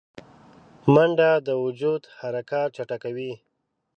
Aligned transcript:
منډه 0.93 1.29
د 1.47 1.49
وجود 1.63 2.01
حرکات 2.19 2.69
چټکوي 2.77 3.33